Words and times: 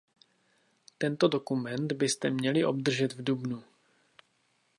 Tento 0.97 1.27
dokument 1.27 1.91
byste 1.91 2.29
měli 2.29 2.65
obdržet 2.65 3.13
v 3.13 3.23
dubnu. 3.23 3.63